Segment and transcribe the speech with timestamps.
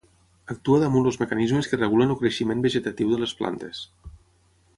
[0.53, 3.85] Actua damunt els mecanismes que regulen el creixement vegetatiu de les plantes.